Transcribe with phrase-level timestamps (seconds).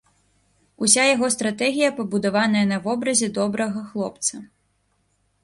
[0.85, 4.35] Уся яго стратэгія пабудаваная на вобразе добрага хлопца.